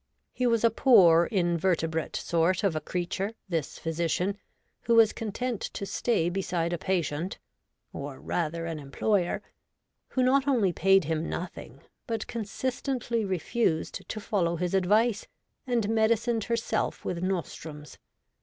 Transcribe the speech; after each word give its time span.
He 0.33 0.47
was 0.47 0.63
a 0.63 0.71
poor, 0.71 1.27
invertebrate 1.27 2.15
sort 2.15 2.63
of 2.63 2.75
a 2.75 2.81
creature, 2.81 3.33
this 3.47 3.77
physician, 3.77 4.35
who 4.85 4.95
was 4.95 5.13
content 5.13 5.61
to 5.61 5.85
stay 5.85 6.27
beside 6.27 6.73
a 6.73 6.79
patient— 6.79 7.37
or 7.93 8.19
rather 8.19 8.65
an 8.65 8.79
employer— 8.79 9.43
who 10.09 10.23
not 10.23 10.47
only 10.47 10.73
paid 10.73 11.03
him 11.03 11.29
nothing, 11.29 11.81
but 12.07 12.25
consistently 12.25 13.23
refused 13.23 14.09
to 14.09 14.19
follow 14.19 14.55
his 14.55 14.73
advice, 14.73 15.27
and 15.67 15.87
medicined 15.87 16.45
herself 16.45 17.05
with 17.05 17.21
nos 17.21 17.53
trums. 17.53 17.99